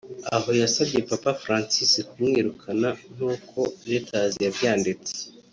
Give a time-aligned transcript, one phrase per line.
[0.35, 3.57] aho yasabye Papa Francis kumwirukana nk’uko
[3.89, 5.13] Reuters yabyanditse